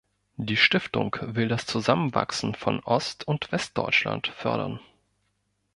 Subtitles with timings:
[0.37, 4.79] Die Stiftung will das Zusammenwachsen von Ost- und Westdeutschland fördern.